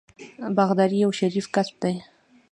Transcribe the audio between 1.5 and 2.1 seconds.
کسب دی.